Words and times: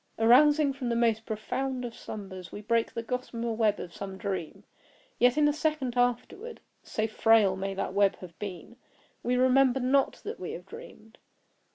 Arousing 0.17 0.73
from 0.73 0.89
the 0.89 0.95
most 0.95 1.27
profound 1.27 1.85
of 1.85 1.93
slumbers, 1.93 2.51
we 2.51 2.59
break 2.59 2.91
the 2.95 3.03
gossamer 3.03 3.53
web 3.53 3.79
of 3.79 3.93
some 3.95 4.17
dream. 4.17 4.63
Yet 5.19 5.37
in 5.37 5.47
a 5.47 5.53
second 5.53 5.95
afterward, 5.95 6.59
(so 6.81 7.05
frail 7.05 7.55
may 7.55 7.75
that 7.75 7.93
web 7.93 8.15
have 8.15 8.39
been) 8.39 8.77
we 9.21 9.35
remember 9.35 9.79
not 9.79 10.13
that 10.23 10.39
we 10.39 10.53
have 10.53 10.65
dreamed. 10.65 11.19